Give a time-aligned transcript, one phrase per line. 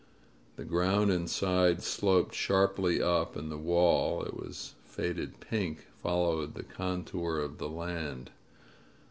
[0.55, 6.63] The ground inside sloped sharply up, and the wall— ^it was faded pink— followed the
[6.63, 8.31] contour of the land.